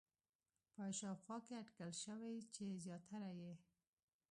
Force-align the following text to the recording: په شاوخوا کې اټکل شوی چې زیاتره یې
په 0.73 0.83
شاوخوا 0.99 1.37
کې 1.45 1.53
اټکل 1.61 1.91
شوی 2.03 2.35
چې 2.53 2.63
زیاتره 2.85 3.31
یې 3.41 3.53